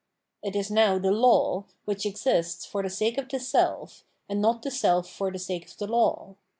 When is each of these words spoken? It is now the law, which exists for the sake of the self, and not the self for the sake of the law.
It 0.41 0.55
is 0.55 0.71
now 0.71 0.97
the 0.97 1.11
law, 1.11 1.65
which 1.85 2.07
exists 2.07 2.65
for 2.65 2.81
the 2.81 2.89
sake 2.89 3.19
of 3.19 3.29
the 3.29 3.39
self, 3.39 4.03
and 4.27 4.41
not 4.41 4.63
the 4.63 4.71
self 4.71 5.07
for 5.07 5.29
the 5.29 5.37
sake 5.37 5.67
of 5.67 5.77
the 5.77 5.85
law. 5.85 6.37